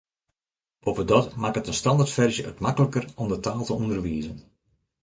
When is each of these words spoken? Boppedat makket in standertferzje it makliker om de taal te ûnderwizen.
Boppedat 0.85 1.29
makket 1.43 1.69
in 1.71 1.79
standertferzje 1.79 2.43
it 2.51 2.63
makliker 2.65 3.03
om 3.21 3.27
de 3.31 3.39
taal 3.45 3.63
te 3.67 3.73
ûnderwizen. 3.81 4.37